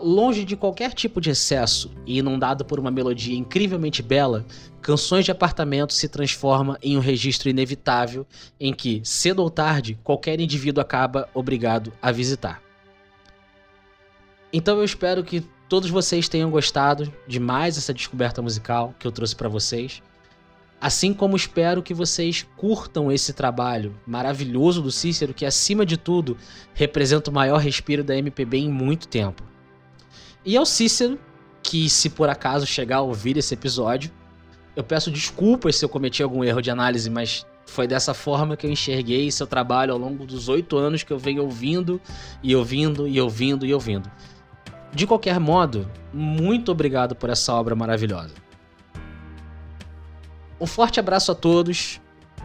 longe 0.00 0.44
de 0.44 0.56
qualquer 0.56 0.92
tipo 0.92 1.20
de 1.20 1.30
excesso 1.30 1.90
e 2.06 2.18
inundado 2.18 2.64
por 2.64 2.78
uma 2.78 2.90
melodia 2.90 3.36
incrivelmente 3.36 4.02
bela, 4.02 4.44
Canções 4.80 5.24
de 5.24 5.30
Apartamento 5.30 5.92
se 5.92 6.08
transforma 6.08 6.78
em 6.82 6.96
um 6.96 7.00
registro 7.00 7.48
inevitável 7.48 8.26
em 8.58 8.72
que, 8.72 9.00
cedo 9.04 9.42
ou 9.42 9.50
tarde, 9.50 9.98
qualquer 10.02 10.40
indivíduo 10.40 10.80
acaba 10.80 11.28
obrigado 11.34 11.92
a 12.00 12.12
visitar. 12.12 12.62
Então 14.52 14.78
eu 14.78 14.84
espero 14.84 15.22
que 15.22 15.40
todos 15.68 15.90
vocês 15.90 16.28
tenham 16.28 16.50
gostado 16.50 17.12
de 17.26 17.38
mais 17.38 17.76
essa 17.76 17.92
descoberta 17.92 18.40
musical 18.40 18.94
que 18.98 19.06
eu 19.06 19.12
trouxe 19.12 19.36
para 19.36 19.48
vocês. 19.48 20.02
Assim 20.80 21.12
como 21.12 21.36
espero 21.36 21.82
que 21.82 21.92
vocês 21.92 22.46
curtam 22.56 23.10
esse 23.10 23.32
trabalho 23.32 23.98
maravilhoso 24.06 24.80
do 24.80 24.92
Cícero, 24.92 25.34
que 25.34 25.44
acima 25.44 25.84
de 25.84 25.96
tudo 25.96 26.36
representa 26.72 27.30
o 27.30 27.34
maior 27.34 27.58
respiro 27.58 28.04
da 28.04 28.16
MPB 28.16 28.58
em 28.58 28.70
muito 28.70 29.08
tempo. 29.08 29.42
E 30.48 30.56
ao 30.56 30.64
Cícero, 30.64 31.18
que 31.62 31.90
se 31.90 32.08
por 32.08 32.30
acaso 32.30 32.64
chegar 32.64 32.96
a 32.96 33.02
ouvir 33.02 33.36
esse 33.36 33.52
episódio, 33.52 34.10
eu 34.74 34.82
peço 34.82 35.10
desculpas 35.10 35.76
se 35.76 35.84
eu 35.84 35.90
cometi 35.90 36.22
algum 36.22 36.42
erro 36.42 36.62
de 36.62 36.70
análise, 36.70 37.10
mas 37.10 37.46
foi 37.66 37.86
dessa 37.86 38.14
forma 38.14 38.56
que 38.56 38.66
eu 38.66 38.70
enxerguei 38.70 39.30
seu 39.30 39.46
trabalho 39.46 39.92
ao 39.92 39.98
longo 39.98 40.24
dos 40.24 40.48
oito 40.48 40.78
anos 40.78 41.02
que 41.02 41.12
eu 41.12 41.18
venho 41.18 41.42
ouvindo 41.42 42.00
e 42.42 42.56
ouvindo 42.56 43.06
e 43.06 43.20
ouvindo 43.20 43.66
e 43.66 43.74
ouvindo. 43.74 44.10
De 44.90 45.06
qualquer 45.06 45.38
modo, 45.38 45.86
muito 46.14 46.72
obrigado 46.72 47.14
por 47.14 47.28
essa 47.28 47.52
obra 47.52 47.76
maravilhosa. 47.76 48.32
Um 50.58 50.66
forte 50.66 50.98
abraço 50.98 51.30
a 51.30 51.34
todos. 51.34 52.00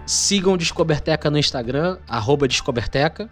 Sigam 0.05 0.57
Descoberteca 0.57 1.31
no 1.31 1.37
Instagram, 1.37 1.99
Descoberteca. 2.49 3.29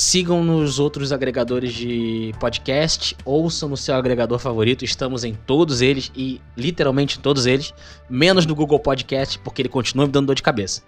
Sigam 0.00 0.44
nos 0.44 0.78
outros 0.78 1.10
agregadores 1.10 1.74
de 1.74 2.32
podcast, 2.38 3.16
ouçam 3.24 3.68
no 3.68 3.76
seu 3.76 3.96
agregador 3.96 4.38
favorito, 4.38 4.84
estamos 4.84 5.24
em 5.24 5.34
todos 5.34 5.82
eles 5.82 6.12
e 6.14 6.40
literalmente 6.56 7.18
em 7.18 7.20
todos 7.20 7.46
eles, 7.46 7.74
menos 8.08 8.46
no 8.46 8.54
Google 8.54 8.78
Podcast, 8.78 9.40
porque 9.40 9.60
ele 9.60 9.68
continua 9.68 10.06
me 10.06 10.12
dando 10.12 10.28
dor 10.28 10.36
de 10.36 10.42
cabeça. 10.42 10.84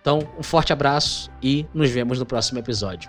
Então, 0.00 0.28
um 0.36 0.42
forte 0.42 0.72
abraço 0.72 1.30
e 1.40 1.64
nos 1.72 1.88
vemos 1.88 2.18
no 2.18 2.26
próximo 2.26 2.58
episódio. 2.58 3.08